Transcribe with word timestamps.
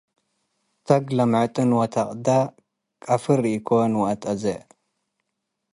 ተግ 0.87 1.03
ለምዕጥን 1.17 1.71
ወተቅደ 1.79 2.27
ቀፍር 3.05 3.39
ኢኮን 3.53 3.91
ወእት 4.01 4.23
አዜ 4.31 4.43